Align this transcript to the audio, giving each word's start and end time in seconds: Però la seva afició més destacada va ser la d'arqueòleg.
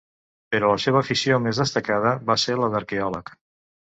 Però 0.53 0.69
la 0.69 0.77
seva 0.85 1.01
afició 1.03 1.37
més 1.47 1.59
destacada 1.63 2.13
va 2.31 2.37
ser 2.45 2.57
la 2.63 2.71
d'arqueòleg. 2.77 3.31